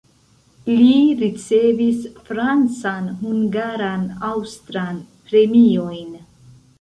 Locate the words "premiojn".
5.29-6.17